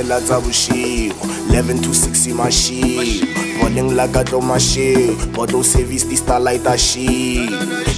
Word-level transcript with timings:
tsela 0.00 0.20
tsa 0.20 0.40
bošego. 0.40 1.28
11 1.50 1.82
to 1.82 1.90
6 1.92 2.32
maship 2.32 3.28
boneng 3.60 3.92
la 3.92 4.08
ka 4.08 4.24
tlo 4.24 4.40
masheo 4.40 5.12
botlo 5.34 5.62
service 5.62 6.08
di 6.08 6.16
starlight 6.16 6.66
a 6.66 6.76
sheo 6.78 7.44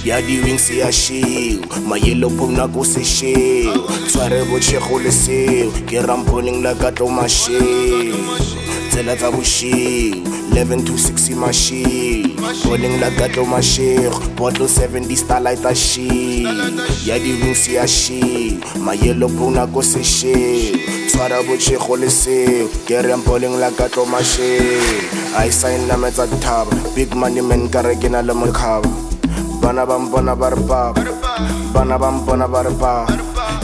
ya 0.03 0.19
di-wings 0.21 0.69
ya 0.69 0.91
sheo 0.91 1.63
mayelo 1.87 2.29
pona 2.29 2.67
ko 2.67 2.83
se 2.83 3.03
sheo 3.03 3.87
tshware 4.07 4.43
botšhego 4.51 4.99
le 4.99 5.11
seo. 5.11 5.71
Ke 5.87 6.01
ramponeng 6.03 6.59
la 6.63 6.75
ka 6.75 6.91
tlo 6.91 7.07
masheo 7.07 8.19
tsela 8.91 9.15
tsa 9.15 9.31
bošego. 9.31 10.27
11 10.53 10.85
to 10.85 10.93
6 10.93 11.35
masheo 11.39 12.27
boneng 12.67 12.99
la 12.99 13.09
ka 13.15 13.31
tlo 13.31 13.45
mashego 13.45 14.19
botlo 14.35 14.67
7 14.67 15.07
di 15.07 15.15
starlight 15.15 15.63
a 15.65 15.71
sheo 15.71 16.51
ya 17.07 17.15
di-wings 17.15 17.63
ya 17.71 17.87
sheo 17.87 18.59
mayelo 18.83 19.29
pona 19.29 19.63
ko 19.71 19.81
se 19.81 20.03
sheo 20.03 20.75
tshwara 21.13 21.45
botšhego 21.45 21.93
le 22.01 22.09
seo 22.09 22.65
ke 22.89 22.97
rempoleng 23.05 23.61
la 23.61 23.69
ka 23.77 23.85
tlo 23.85 24.01
masheo 24.09 24.81
a 25.37 25.45
sign 25.53 25.85
nametsa 25.85 26.25
thaba 26.41 26.73
big 26.95 27.13
money 27.13 27.41
man 27.49 27.69
ka 27.69 27.85
re 27.85 27.93
ke 28.01 28.09
na 28.09 28.21
le 28.25 28.33
mokgaba 28.33 28.89
bana 29.61 29.85
ba 29.85 29.99
mpona 30.01 30.33
ba 30.33 30.49
re 30.49 30.57
papa 30.65 31.05
bana 31.69 32.01
ba 32.01 32.09
mpona 32.09 32.49
ba 32.49 32.65
re 32.65 32.73
papa 32.81 33.13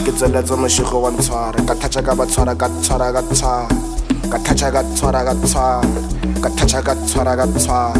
ke 0.06 0.14
tsweletse 0.14 0.54
mošego 0.62 1.02
wa 1.02 1.10
ntshwara 1.10 1.58
ka 1.66 1.74
thatša 1.74 2.06
ka 2.06 2.14
ba 2.14 2.24
tshwara 2.30 2.54
ka 2.54 2.68
tshwara 2.70 3.10
ka 3.18 3.22
tshwara. 3.34 3.66
Ka 4.30 4.38
thatša 4.46 4.68
ka 4.70 4.82
tshwara 4.94 5.20
ka 5.26 5.34
tshwara. 5.42 5.82
Ka 6.42 6.48
thatša 6.54 6.80
ka 6.86 6.94
tshwara 7.02 7.32
ka 7.34 7.46
tshwara. 7.58 7.98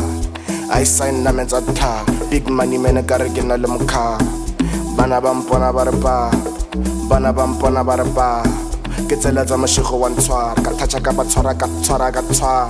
A 0.70 0.78
sign 0.86 1.26
nametsa 1.26 1.58
thaba 1.74 2.06
big 2.30 2.46
money 2.46 2.78
man 2.78 3.02
ka 3.02 3.18
re 3.18 3.26
ke 3.34 3.42
na 3.42 3.58
le 3.58 3.66
mokgaba 3.66 4.22
bana 4.94 5.18
ba 5.18 5.34
mpona 5.34 5.74
ba 5.74 5.82
re 5.90 5.94
papa 5.98 6.30
bana 7.10 7.34
ba 7.34 7.50
mpona 7.50 7.82
ba 7.82 7.98
re 7.98 8.06
papa 8.14 8.69
ke 9.08 9.16
tsela 9.16 9.44
tsa 9.44 9.56
mošego 9.56 9.96
wa 9.98 10.08
ntshwara. 10.10 10.54
Ka 10.64 10.70
thatša 10.78 11.00
ka 11.00 11.12
ba 11.12 11.24
tshwara 11.24 11.54
ka 11.54 11.66
tshwara 11.82 12.08
ka 12.12 12.22
tshwara. 12.22 12.66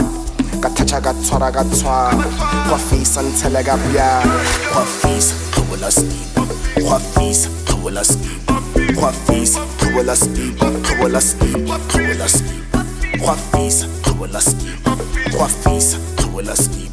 Ka 0.62 0.68
thatša 0.68 0.98
ka 1.00 1.12
tshwara 1.22 1.48
ka 1.52 1.62
tshwara. 1.72 2.24
Go 2.68 2.76
fisa 2.88 3.22
ntshele 3.22 3.62
ka 3.64 3.76
bjang 3.76 4.28
go 4.74 4.82
fisa 5.00 5.34
tlobola 5.52 5.90
skipa 5.90 6.42
go 6.82 6.98
fisa 7.14 7.48
tlobola 7.66 8.02
skipa 8.04 8.54
go 8.94 9.10
fisa 9.26 9.60
tlobola 9.78 10.14
skipa 10.16 10.66
tlobola 10.84 11.20
skipa 11.20 11.74
tlobola 11.88 12.28
skipa 12.28 12.80
go 13.18 13.34
fisa 13.52 13.86
tlobola 14.02 14.40
skipa 14.40 14.92
go 15.32 15.46
fisa 15.62 15.98
tlobola 16.16 16.54
skipa 16.56 16.89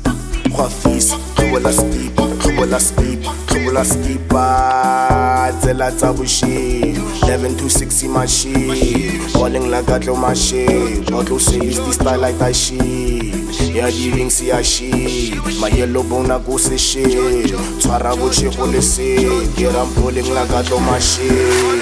go 0.50 0.70
fisa 0.70 1.18
tlobola 1.36 1.74
skipa 1.74 2.24
tlobola 2.42 2.80
skipa 2.80 3.34
tlobola 3.48 3.86
skipa 3.86 5.54
tsela 5.62 5.92
tsa 5.92 6.14
bošego 6.14 7.08
11 7.22 7.56
to 7.56 7.66
6 7.66 8.08
masheo 8.08 9.30
boleng 9.34 9.70
la 9.70 9.82
ka 9.84 10.00
tlo 10.00 10.16
masheo 10.16 11.02
botlo 11.12 11.40
service 11.40 11.80
di 11.86 11.94
starlight 11.94 12.42
a 12.42 12.54
sheo 12.54 13.76
ya 13.76 13.92
di-wings 13.92 14.42
ya 14.42 14.64
sheo 14.64 15.42
mayelo 15.60 16.04
bona 16.04 16.40
ko 16.40 16.58
se 16.58 16.78
sheo 16.78 17.58
tshwara 17.80 18.16
botšhego 18.16 18.66
le 18.72 18.82
seo 18.82 19.42
ke 19.56 19.68
rampoleng 19.72 20.34
la 20.34 20.46
ka 20.46 20.64
tlo 20.64 20.80
masheo 20.80 21.78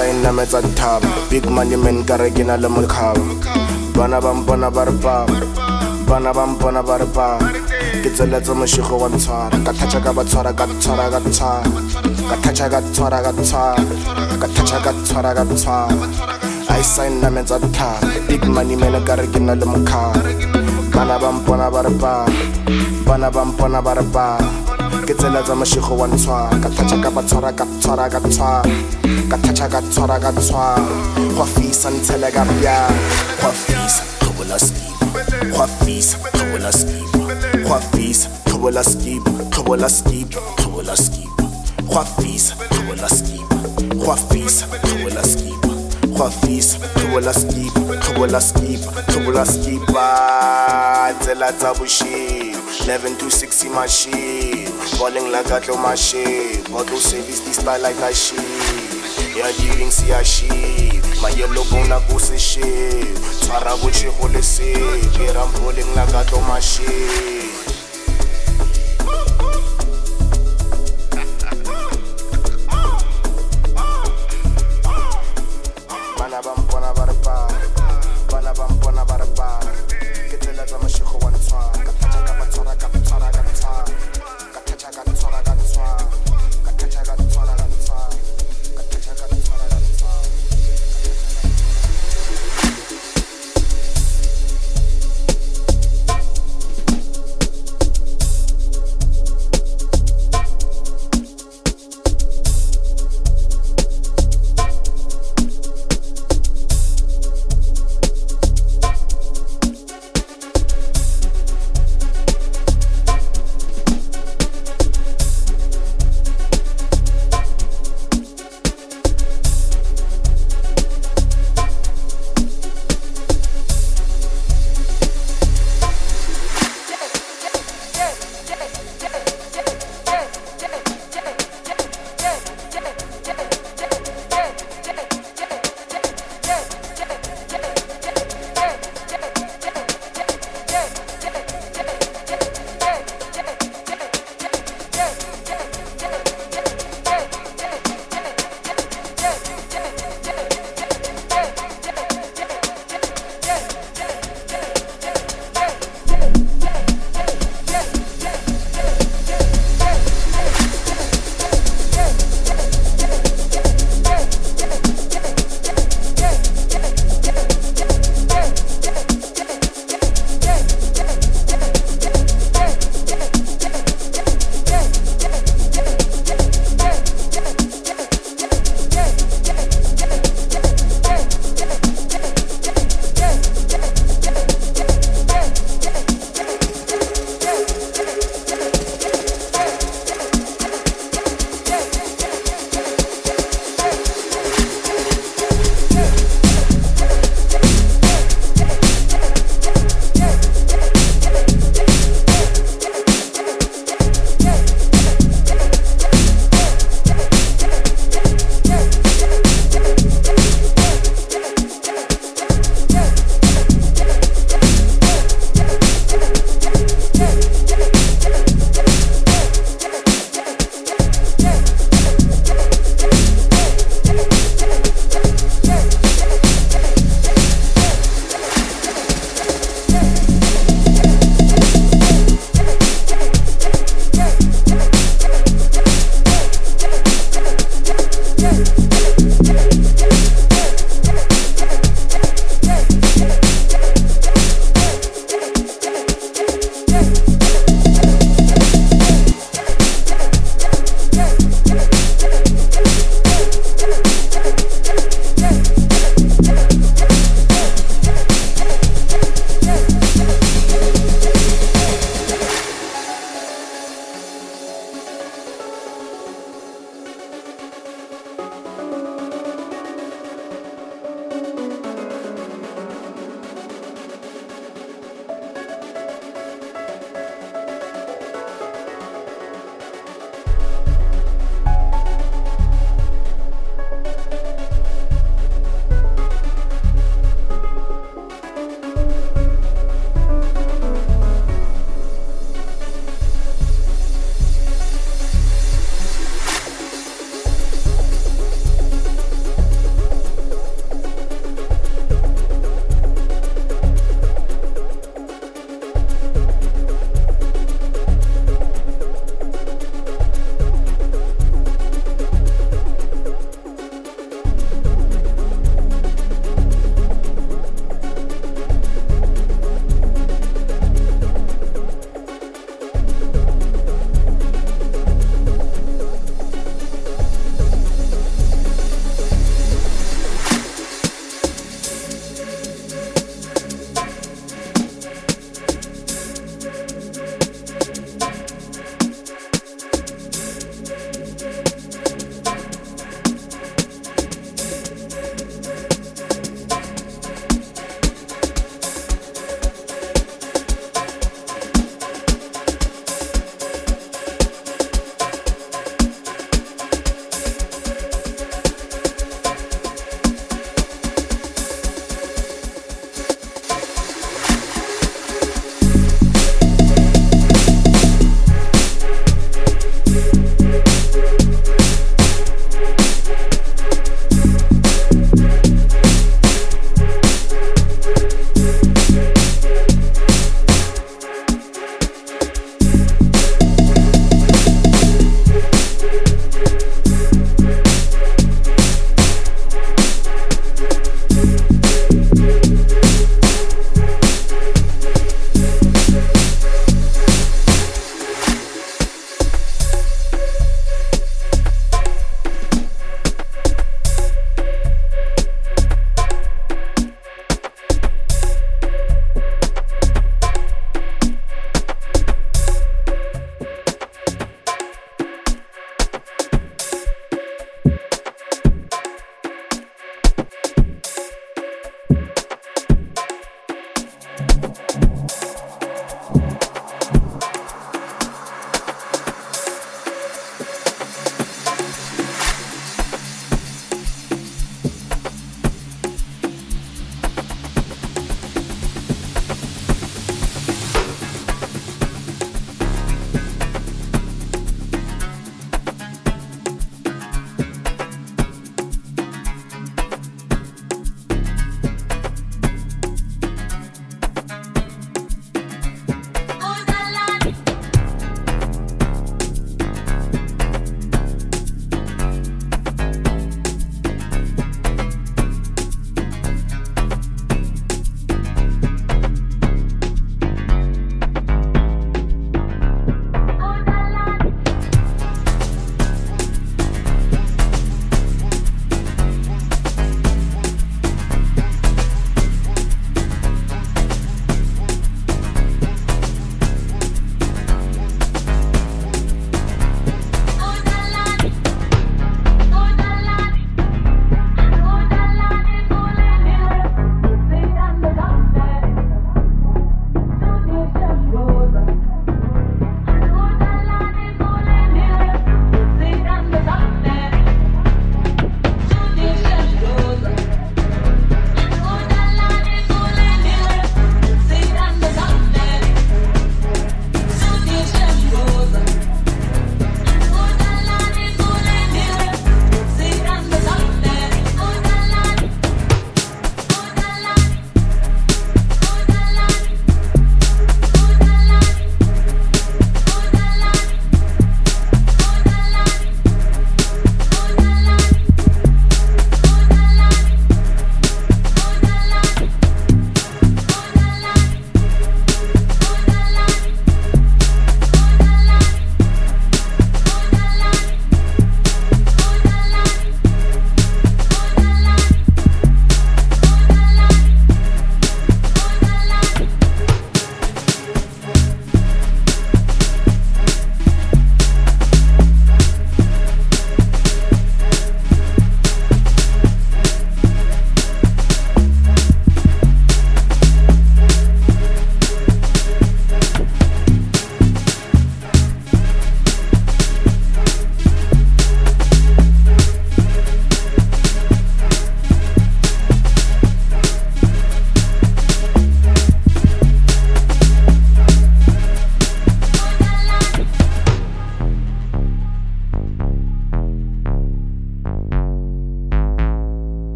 Sign 0.00 0.24
nametsa 0.24 0.64
thaba 0.80 1.04
big 1.28 1.44
money 1.54 1.76
man 1.76 2.00
ka 2.08 2.16
re 2.16 2.28
ke 2.36 2.40
na 2.48 2.54
le 2.56 2.68
mokgaba 2.74 3.20
bana 3.96 4.16
ba 4.24 4.30
mpona 4.32 4.68
ba 4.72 4.82
re 4.88 4.94
papa 5.04 5.36
bana 6.08 6.32
ba 6.36 6.44
mpona 6.52 6.80
ba 6.88 6.94
re 7.00 7.06
papa 7.16 7.44
ke 8.00 8.08
tsweletse 8.08 8.52
mošego 8.60 8.96
wa 9.02 9.08
ntshwara 9.12 9.58
ka 9.66 9.72
thatša 9.78 10.00
ka 10.04 10.10
ba 10.16 10.22
tshwara 10.24 10.52
ka 10.60 10.64
tshwara 10.80 11.04
ka 11.12 11.20
tshwara 11.28 11.68
ka 12.30 12.36
thatša 12.44 12.66
ka 12.72 12.80
tshwara 12.94 13.18
ka 13.26 13.32
tshwara 13.44 13.84
ka 14.40 14.46
thatša 14.54 14.78
ka 14.84 14.92
tshwara 15.04 15.30
ka 15.36 15.44
tshwara 15.52 15.92
I 16.78 16.82
sign 16.92 17.20
nametsa 17.20 17.60
thaba 17.76 18.08
big 18.24 18.42
money 18.48 18.80
man 18.80 18.96
ka 19.04 19.20
re 19.20 19.28
ke 19.28 19.40
na 19.48 19.52
le 19.52 19.66
mokgaba 19.68 20.16
bana 20.96 21.20
ba 21.20 21.28
mpona 21.28 21.68
ba 21.76 21.84
re 21.84 21.92
papa 22.00 22.32
bana 23.04 23.28
ba 23.28 23.44
mpona 23.52 23.84
ba 23.84 23.92
re 24.00 24.04
papa 24.16 24.49
ke 25.10 25.16
tsela 25.18 25.42
tsa 25.42 25.54
mošego 25.58 25.94
wa 25.98 26.06
ntshwara 26.06 26.54
ka 26.62 26.68
thatša 26.70 26.96
ka 27.02 27.10
ba 27.10 27.22
ka 27.22 27.26
tshwara 27.26 27.50
ka 27.50 28.20
tshwara 28.30 28.62
ka 29.30 29.36
thatša 29.42 29.66
ka 29.66 29.80
tshwara 29.90 30.16
ka 30.22 30.30
tshwara 30.38 30.86
go 31.34 31.44
fisa 31.54 31.90
ntshele 31.90 32.30
ka 32.30 32.44
bjang 32.46 32.94
go 33.42 33.50
fisa 33.50 34.02
tlobola 34.22 34.54
skipa 34.54 35.06
go 35.50 35.66
fisa 35.82 36.14
tlobola 36.30 36.70
skipa 36.70 37.26
go 37.66 37.78
fisa 37.90 38.28
tlobola 38.46 38.82
skipa 38.86 39.30
tlobola 39.50 39.88
skipa 39.90 40.38
tlobola 40.62 40.94
skipa 40.94 41.42
go 41.90 42.02
fisa 42.14 42.54
tlobola 42.70 43.08
skipa 43.10 43.56
go 43.98 44.14
fisa 44.30 44.64
tlobola 44.86 45.22
skipa 45.26 45.70
go 46.14 46.30
fisa 46.38 46.78
tlobola 46.94 47.32
skipa 47.34 47.82
tlobola 47.98 48.40
skipa 48.40 48.90
tlobola 49.10 49.44
skipa 49.44 50.06
tsela 51.18 51.50
tsa 51.58 51.74
bošego 51.74 52.60
11 52.86 53.18
to 53.18 53.26
6 53.26 53.74
masheo 53.74 54.59
boleng 55.00 55.32
la 55.32 55.40
ka 55.42 55.56
tlo 55.64 55.76
masheo 55.80 56.60
botlo 56.68 57.00
service 57.00 57.40
di 57.40 57.52
starlight 57.56 57.96
a 58.04 58.12
sheo 58.12 58.36
ya 59.32 59.48
di-wings 59.56 60.04
ya 60.04 60.20
sheo 60.24 61.00
mayelo 61.22 61.64
bona 61.72 61.96
ko 62.04 62.18
se 62.20 62.36
sheo 62.36 63.16
tshwara 63.40 63.76
botšhego 63.80 64.28
le 64.28 64.42
seo 64.42 65.00
ke 65.16 65.32
ramboleng 65.32 65.88
la 65.96 66.04
ka 66.04 66.20
tlo 66.28 66.40
masheo 66.44 67.40
bana 67.48 67.69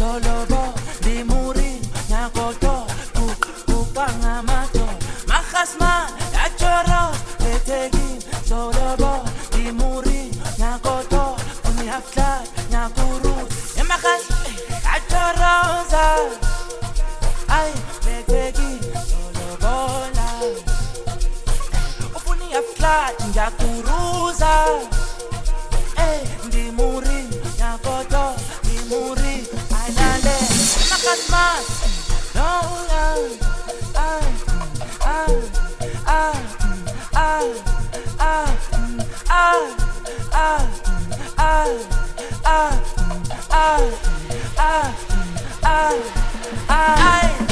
solobo 0.00 0.72
di 1.04 1.20
muri 1.28 1.76
nyakoto 2.08 2.88
kupangamato 3.68 4.86
mahasma 5.28 6.08
yachoro 6.32 7.02
letegi 7.44 8.08
solobo 8.48 9.12
di 9.52 9.68
muri 9.72 10.32
nyakoto 10.58 11.36
umihafla 11.68 12.30
nyakuru 12.72 13.34
emahas 13.80 14.24
yachoroza 14.88 16.06
ay 17.58 17.70
letegi 18.08 18.72
solobola 19.04 20.28
ufuni 22.16 22.48
hafla 22.56 22.96
nyakuruza 23.36 24.52
I, 46.72 47.49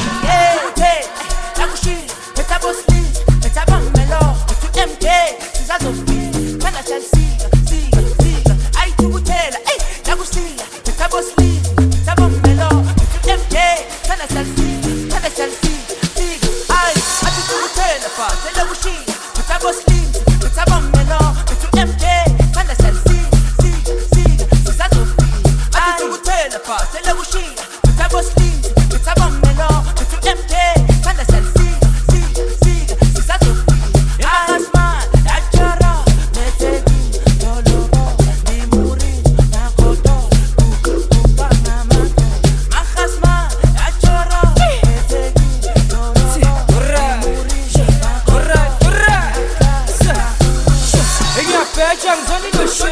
Beni 52.39 52.53
düşün 52.53 52.89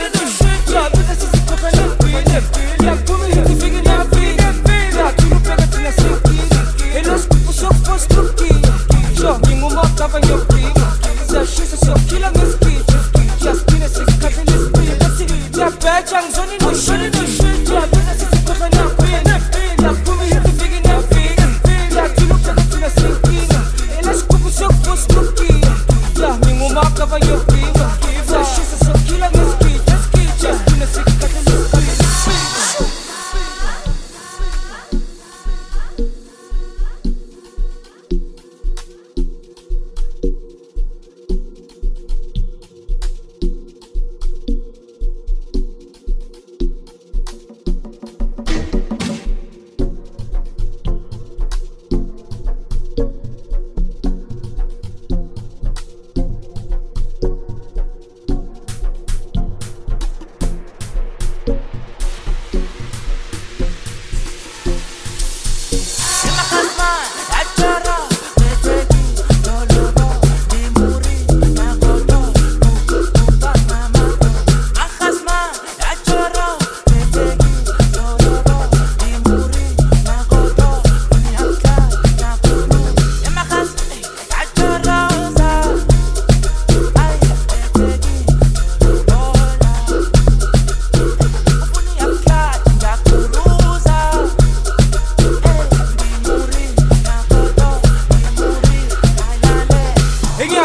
Rabıtasız 0.74 1.30
tutanın 1.32 1.98
değilim, 2.02 2.44
değilim 2.80 3.05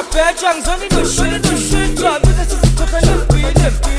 ngiyabheja 0.02 0.54
ngizona 0.56 0.86
inoshini 0.86 1.38
ngiyabona 1.94 2.44
sesikhohlwa 2.50 3.00
nempilo 3.02 3.50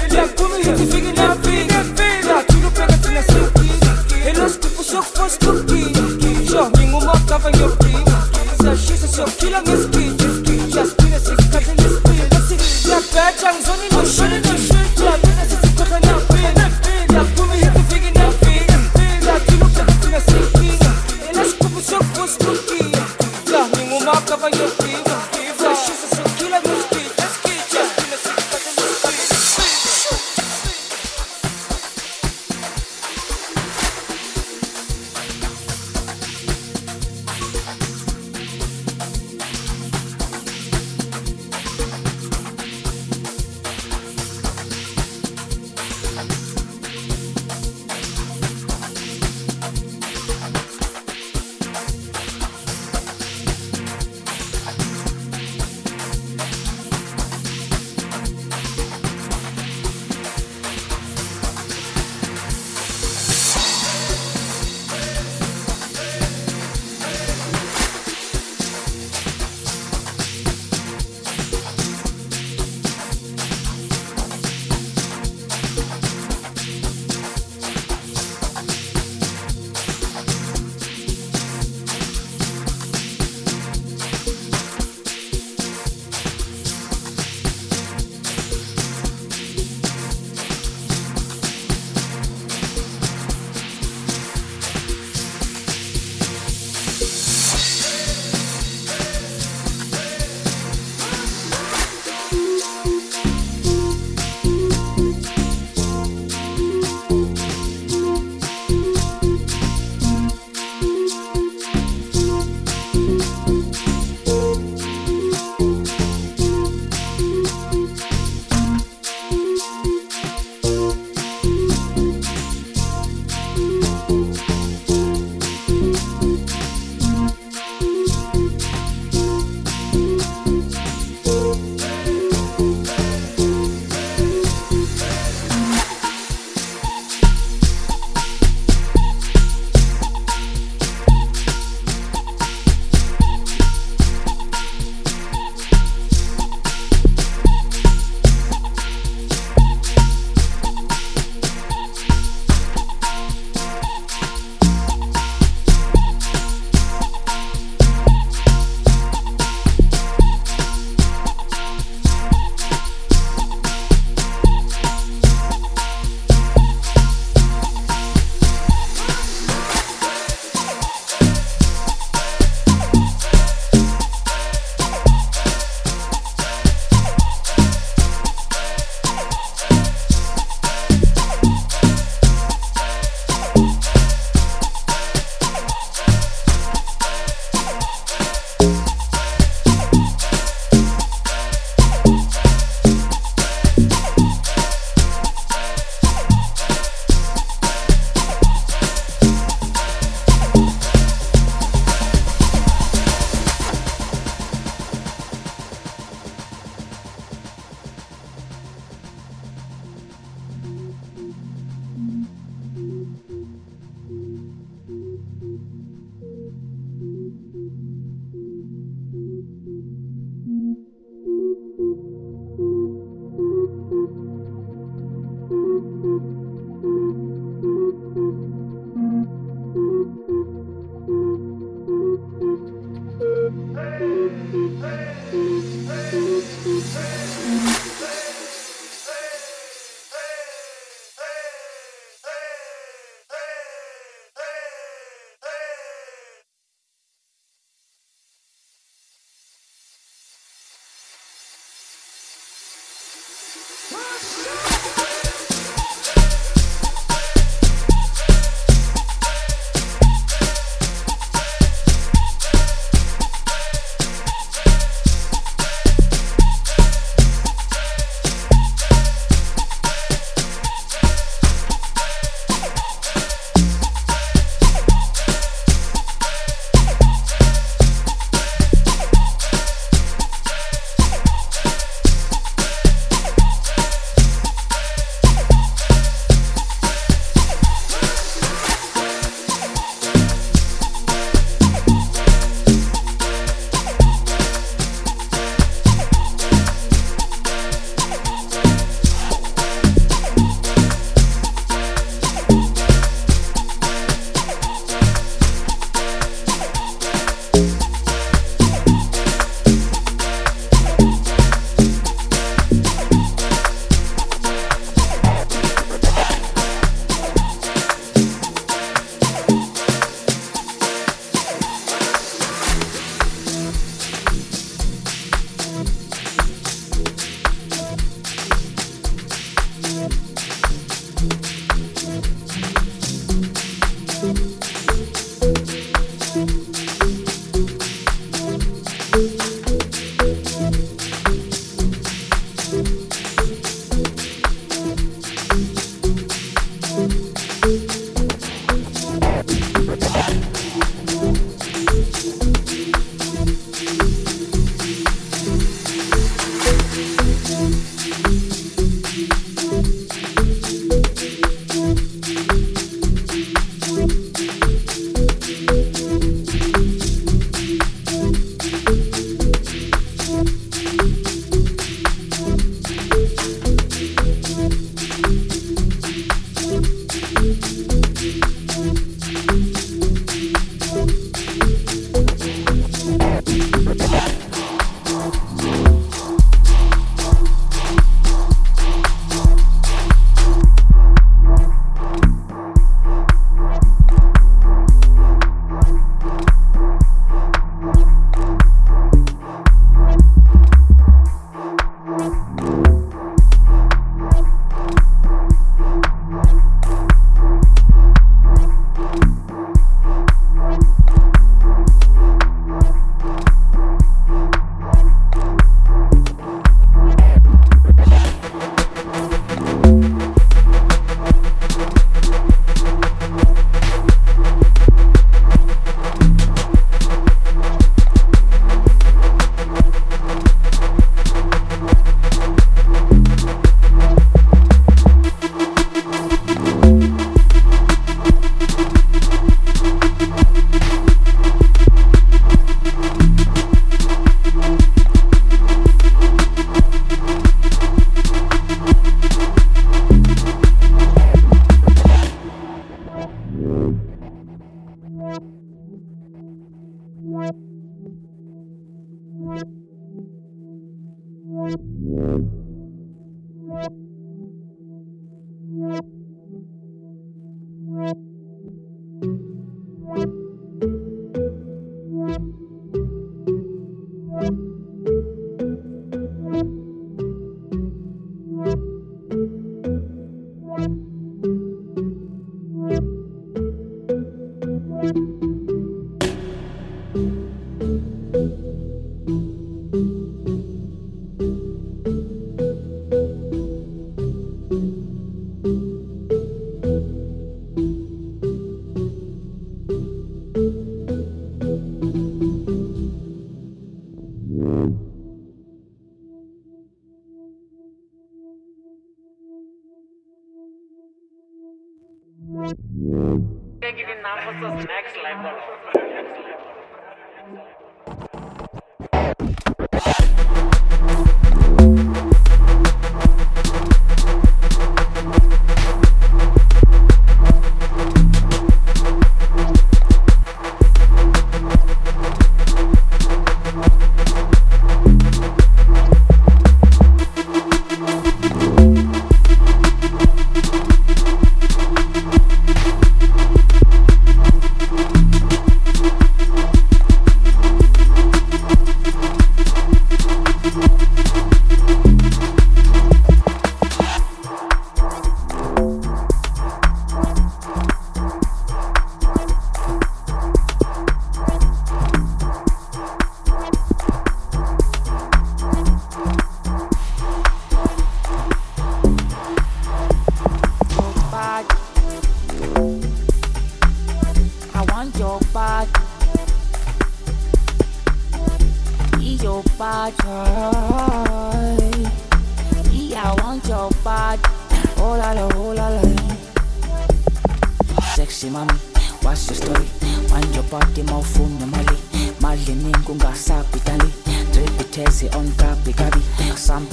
ngiyaphuma 0.09 0.57
ihithi 0.59 0.83
ifike 0.83 1.13
niyafika 1.13 1.79
ngiyathula 1.85 2.67
ubheka 2.69 2.97
thina 3.03 3.23
sinkinga 3.23 3.93
elosigubhu 4.29 4.83
sokufosa 4.91 5.51
ukugiya 5.51 6.05
sho 6.51 6.63
ngingumagava 6.71 7.49
ngiyogima 7.51 8.19
siyashisa 8.61 9.09
siyophila 9.15 9.59
ngesigidi 9.63 10.27
siyasigcine 10.73 11.19
sikhathele 11.25 11.87
isipilo 11.89 12.27
ngiyabheja 12.83 13.49
ngizona 13.55 13.85
inoshini 13.89 14.37
ngiyabona 14.39 14.52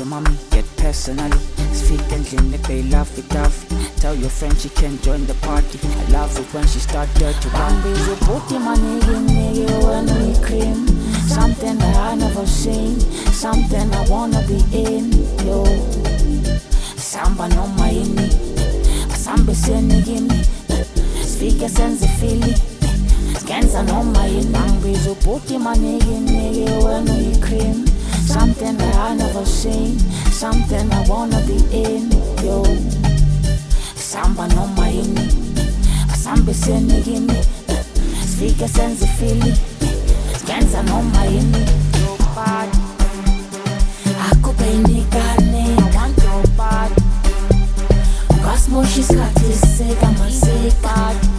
mommy, 0.09 0.35
get 0.49 0.65
personally. 0.77 1.37
Speak 1.71 2.01
and 2.11 2.25
clinic, 2.25 2.61
they 2.63 2.81
love 2.83 3.11
it 3.17 3.35
off. 3.35 3.55
Tell 3.97 4.15
your 4.15 4.29
friend 4.29 4.57
she 4.57 4.69
can 4.69 4.99
join 5.01 5.25
the 5.27 5.35
party. 5.35 5.79
I 5.83 6.11
love 6.11 6.37
it 6.39 6.51
when 6.53 6.65
she 6.67 6.79
start 6.79 7.07
dirty 7.15 7.49
round. 7.49 7.83
Bambi, 7.83 7.99
you 8.01 8.15
put 8.25 8.51
him 8.51 8.67
on 8.67 8.77
nigga, 8.77 9.77
when 9.85 10.05
we 10.17 10.33
cream. 10.43 10.87
Something 11.27 11.77
that 11.77 11.95
I 11.95 12.15
never 12.15 12.45
seen, 12.47 12.99
something 13.31 13.93
I 13.93 14.09
wanna 14.09 14.41
be 14.47 14.59
in, 14.73 15.11
yo. 15.45 15.63
Samba 16.97 17.47
no 17.49 17.67
maini, 17.77 18.29
samba 19.15 19.53
seni 19.53 20.01
gimi. 20.01 20.43
Speak 21.23 21.61
a 21.61 21.69
sense 21.69 22.03
of 22.03 22.11
feeling. 22.19 22.57
Scansa 23.37 23.85
no 23.85 24.01
maini. 24.03 24.51
Bambi, 24.51 24.91
you 25.05 25.15
put 25.15 25.49
him 25.49 25.67
on 25.67 25.77
nigga, 25.77 26.83
when 26.83 27.05
we 27.05 27.39
cream. 27.41 27.88
Something 28.29 28.77
that 28.77 28.95
I 28.95 29.15
never 29.15 29.43
seen, 29.43 29.97
something 30.29 30.91
I 30.93 31.01
wanna 31.07 31.41
be 31.47 31.57
in, 31.73 32.11
yo. 32.45 32.63
Samba 33.95 34.47
no 34.49 34.67
maini, 34.77 35.25
sambe 36.15 36.53
sene 36.53 37.01
gini, 37.01 37.33
speaker 38.23 38.67
sense 38.67 39.03
feeling, 39.17 39.57
scansa 40.37 40.83
no 40.85 41.01
maini, 41.13 41.65
yo 42.01 42.15
bad. 42.35 42.69
Aku 44.29 44.53
peinikane, 44.53 45.65
kan 45.91 46.13
yo 46.21 46.43
bad. 46.55 46.91
Kasmo 48.45 48.85
shiskati 48.85 49.53
se 49.53 49.95
kamasipad. 49.99 51.38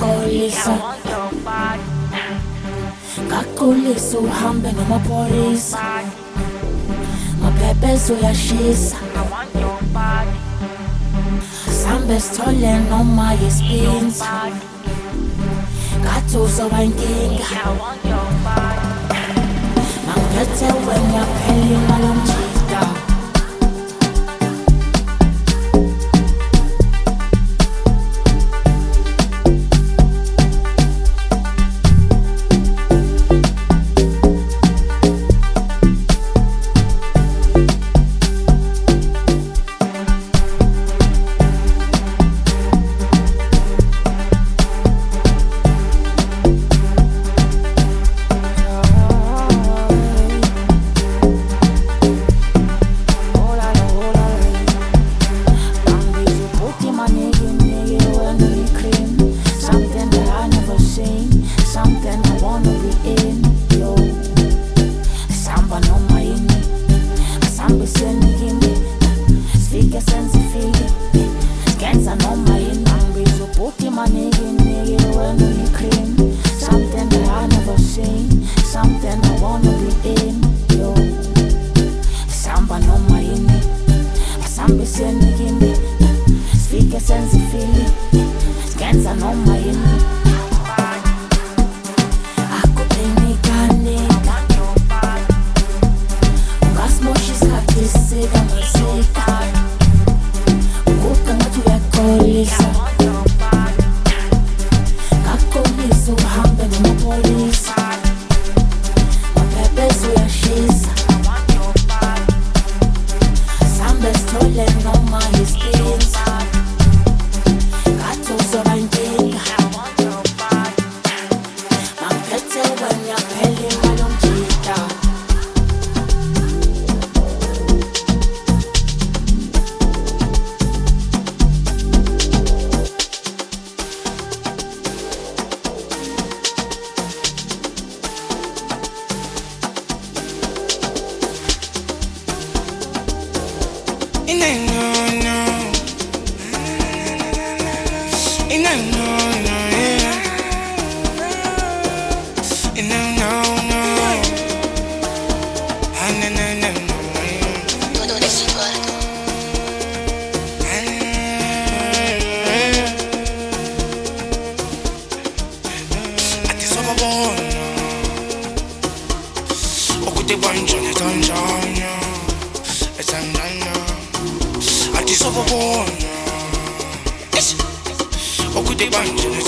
mapolisa 0.00 0.78
ngakulisa 3.26 4.18
uhambe 4.18 4.72
ngamapolisa 4.72 5.78
maphephezo 7.42 8.14
yashisa 8.22 8.96
sambe 11.82 12.20
sithole 12.20 12.78
noma 12.90 13.32
yisipinza 13.32 14.26
ngathi 16.00 16.36
uzoba 16.36 16.82
inkinga 16.84 17.44
mangiphethe 20.06 20.68
wena 20.86 21.22
phela 21.36 22.49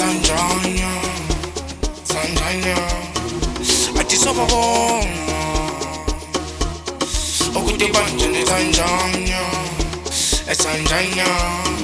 sanjanya 0.03 0.23
Tanzania, 0.23 0.93
Tanzania, 2.11 2.77
Addis 4.01 4.27
Ababa. 4.27 4.63
Okude 7.55 7.87
Sanjanya, 7.95 8.43
Tanzania, 8.45 9.43
Tanzania. 10.59 11.82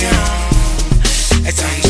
It's 0.00 1.60
time. 1.60 1.87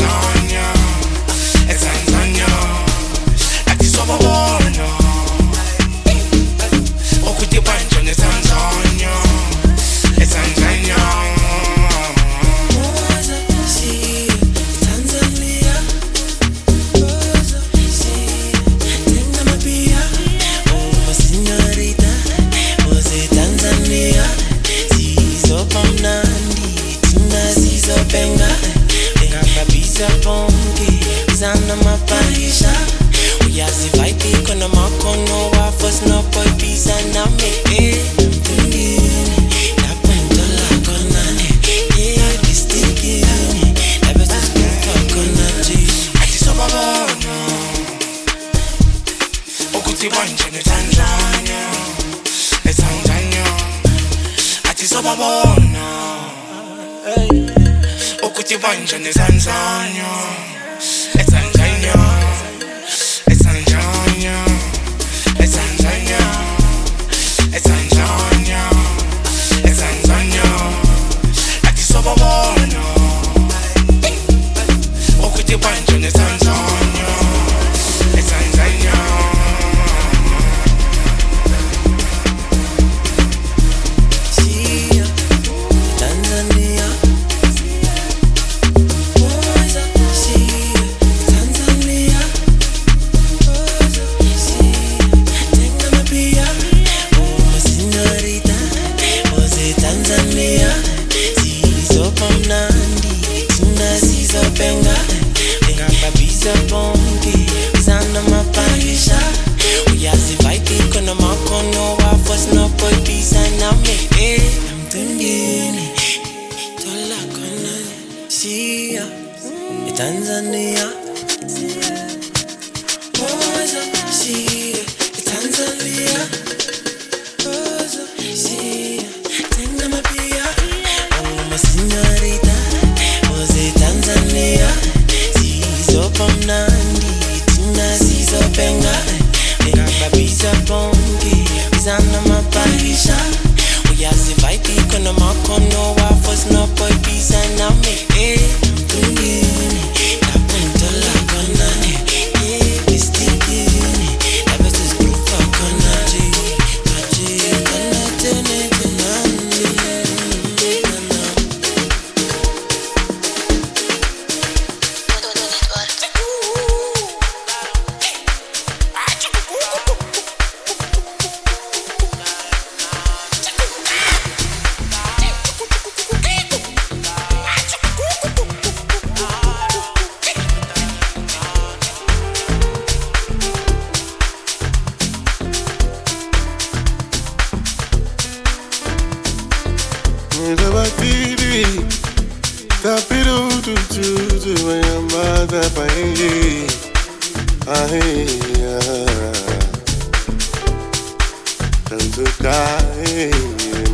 tanto 201.89 202.23
kai 202.43 203.31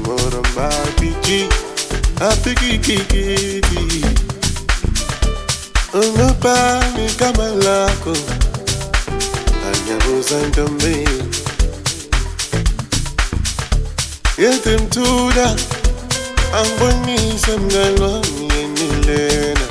moro 0.05 0.41
mapiji 0.55 1.47
apikikikiki 2.29 4.05
unopa 5.93 6.83
ni 6.97 7.09
kama 7.13 7.45
lako 7.47 8.13
anyabuza 9.67 10.37
ntombi 10.47 11.07
yetemtuda 14.37 15.55
ambonise 16.59 17.57
mngalwami 17.57 18.49
yenilena 18.57 19.67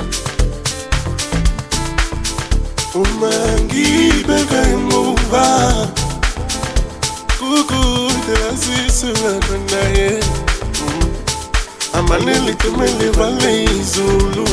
umangibeke 2.95 4.59
emuva 4.73 5.45
kukude 7.39 8.35
azisukanona 8.49 9.81
yena 9.97 10.35
amane 11.93 12.33
litume 12.45 12.87
livale 12.99 13.63
izulu 13.63 14.47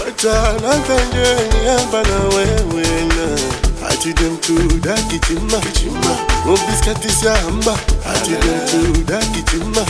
watanatanje 0.00 1.26
ngihamba 1.48 2.02
na 2.02 2.18
wewena 2.36 3.26
hatidemtudakijima 3.82 5.58
kijima 5.60 6.27
obiskati 6.46 7.08
syahamba 7.20 7.74
atidemtuda 8.14 9.18
gijima 9.18 9.80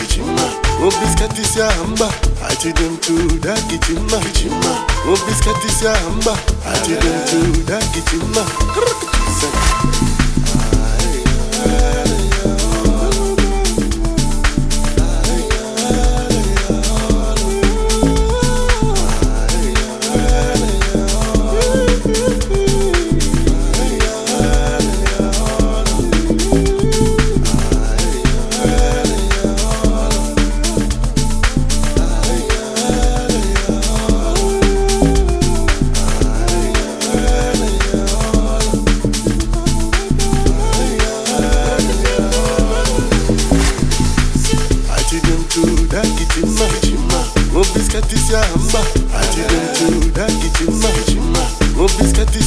obiskati 0.86 1.44
syahamba 1.44 2.08
atidemtuda 2.50 3.54
gijima 3.68 4.20
obiskati 5.12 5.68
syahamba 5.78 6.36
atidemtuda 6.74 7.78
gijima 7.94 8.44
Ay, 10.98 11.22
ay. 11.64 11.97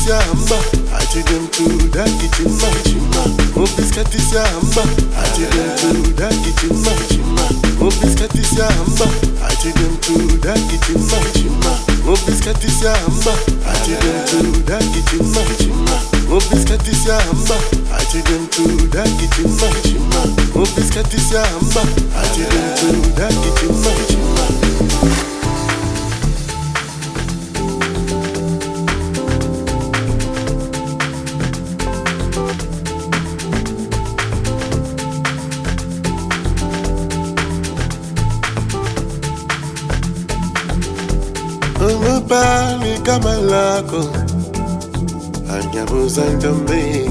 isihamba 0.02 0.58
ati 0.98 1.22
dem 1.24 1.48
to 1.52 1.64
that 1.94 2.10
kichima. 2.20 2.68
Chima 2.84 3.22
mubiskati 3.56 4.18
isihamba 4.18 4.84
ati 5.22 5.42
dem 5.42 5.70
to 5.78 6.12
that 6.18 6.34
kichima. 6.44 6.92
Chima 7.10 7.46
mubiskati 7.80 8.40
isihamba 8.42 9.06
ati 9.48 9.72
dem 9.78 9.98
to 10.02 10.38
that 10.42 10.60
kichima. 10.70 11.18
Chima 11.34 11.72
mubiskati 12.06 12.68
isihamba 12.68 13.34
ati 13.72 13.92
dem 14.02 14.26
to 14.26 14.62
that 14.66 14.84
kichima. 14.94 15.42
Chima 15.58 15.98
mubiskati 16.30 16.92
isihamba 16.92 17.56
ati 17.98 18.22
dem 18.26 18.48
to 18.48 18.64
that 18.90 19.10
kichima. 19.20 19.68
Chima 19.84 20.22
mubiskati 20.56 21.18
isihamba 21.18 21.82
Anyabuza 46.42 46.62
ndombe 46.62 47.10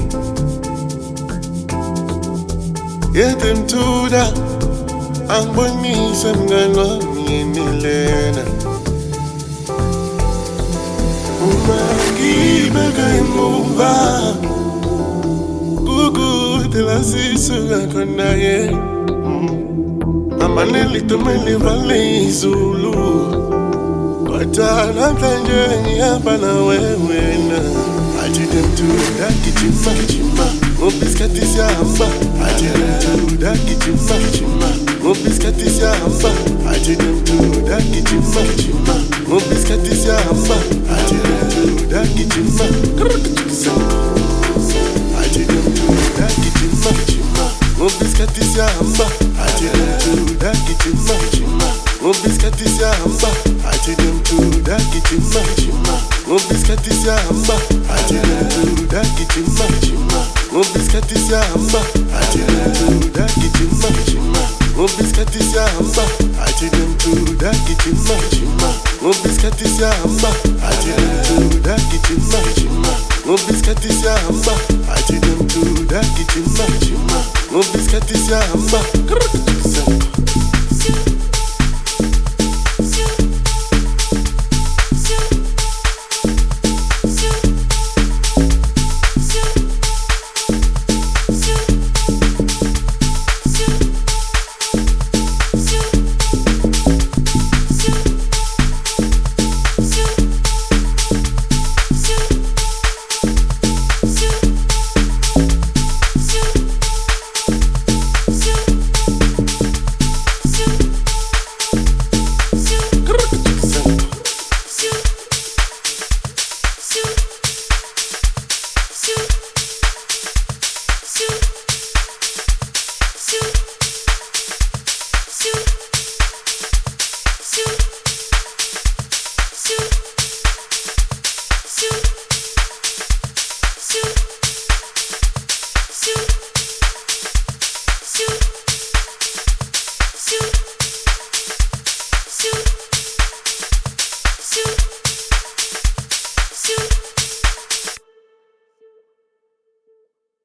Yete 3.13 3.53
mtuda 3.53 4.33
Angibonise 5.29 6.33
mngani 6.33 6.77
wami 6.77 7.31
yenilena 7.31 8.43
Uma 11.43 11.79
ngibeka 12.13 13.15
emuva 13.17 13.93
Kukude 15.75 16.81
lasisuka 16.81 17.79
khona 17.93 18.29
ye 18.43 18.75
Amanelitumeli 20.41 21.55
vale 21.55 22.21
tell 28.33 28.47
them 28.47 28.67
to 28.75 28.85
that 29.19 29.33
kitchen 29.43 29.73
ma 29.85 29.91
chima. 30.09 30.47
Mo 30.79 30.87
biscuit 30.99 31.31
is 31.37 31.55
ya 31.55 31.67
hamsa. 31.77 32.07
I 32.41 32.49
tell 32.59 32.77
them 32.79 33.27
to 33.27 33.37
that 33.37 33.57
kitchen 33.67 33.95
ma 34.07 34.15
chima. 34.33 34.69
Mo 35.03 35.13
biscuit 35.13 35.57
is 35.61 35.79
ya 35.79 35.91
hamsa. 36.01 36.29
I 36.65 36.77
tell 36.79 36.97
them 36.97 37.17
to 37.25 37.35
that 37.69 37.83
kitchen 37.91 38.21
ma 38.33 38.41
chima. 38.59 38.95
Mo 39.27 39.37
biscuit 39.49 39.85
is 39.87 40.05
ya 40.05 40.15
hamsa. 40.25 40.55
I 40.89 40.99
tell 41.07 41.23
them 41.23 41.49
to 41.51 41.61
that 41.91 42.07
kitchen 42.15 42.45
ma. 42.57 42.65
I 45.13 45.27
tell 45.27 45.47
them 45.47 45.65
that 46.17 46.33
kitchen 46.37 46.69
ma 46.83 46.91
chima. 47.09 47.45
Biscuit 47.99 48.37
is 48.37 48.55
ya 48.55 48.67
hamsa. 48.77 49.05
I 49.37 49.49
tell 49.57 49.73
them 49.73 49.97
to 49.99 50.33
that 50.39 50.55
kitchen 50.65 50.95
ma 51.05 51.15
chima. 51.33 51.69
Oh 52.03 52.13
biscuit 52.23 52.61
is 52.61 52.79
ya 52.79 52.89
hamsa. 53.01 53.29
I 53.65 53.77
tell 53.81 53.95
them 53.97 54.63
that 54.63 54.81
kitchen 54.93 55.21
ma 55.33 55.41
chima. 55.57 55.95
Biscuit 56.49 56.87
is 56.87 57.05
ya 57.05 57.15
hamsa. 57.17 57.57